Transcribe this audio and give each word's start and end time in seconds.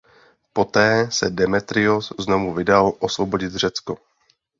Poté 0.53 1.11
se 1.11 1.29
Démétrios 1.29 2.13
znovu 2.19 2.53
vydal 2.53 2.93
osvobodit 2.99 3.51
Řecko. 3.55 3.97